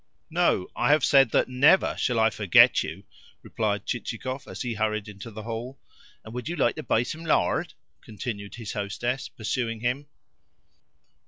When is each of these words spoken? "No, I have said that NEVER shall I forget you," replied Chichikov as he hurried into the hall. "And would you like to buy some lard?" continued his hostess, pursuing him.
"No, 0.31 0.67
I 0.75 0.89
have 0.89 1.05
said 1.05 1.29
that 1.29 1.47
NEVER 1.47 1.95
shall 1.99 2.19
I 2.19 2.31
forget 2.31 2.81
you," 2.81 3.03
replied 3.43 3.85
Chichikov 3.85 4.47
as 4.47 4.63
he 4.63 4.73
hurried 4.73 5.07
into 5.07 5.29
the 5.29 5.43
hall. 5.43 5.79
"And 6.25 6.33
would 6.33 6.49
you 6.49 6.55
like 6.55 6.75
to 6.77 6.81
buy 6.81 7.03
some 7.03 7.23
lard?" 7.23 7.75
continued 8.03 8.55
his 8.55 8.73
hostess, 8.73 9.29
pursuing 9.29 9.81
him. 9.81 10.07